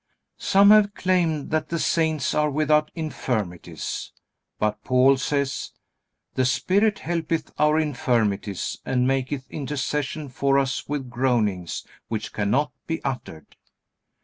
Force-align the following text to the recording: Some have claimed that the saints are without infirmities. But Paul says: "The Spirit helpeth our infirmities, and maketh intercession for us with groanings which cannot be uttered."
Some 0.39 0.71
have 0.71 0.95
claimed 0.95 1.51
that 1.51 1.69
the 1.69 1.77
saints 1.77 2.33
are 2.33 2.49
without 2.49 2.89
infirmities. 2.95 4.11
But 4.57 4.83
Paul 4.83 5.15
says: 5.17 5.73
"The 6.33 6.43
Spirit 6.43 6.97
helpeth 6.97 7.53
our 7.59 7.79
infirmities, 7.79 8.79
and 8.83 9.07
maketh 9.07 9.45
intercession 9.51 10.29
for 10.29 10.57
us 10.57 10.87
with 10.89 11.11
groanings 11.11 11.85
which 12.07 12.33
cannot 12.33 12.71
be 12.87 13.03
uttered." 13.03 13.55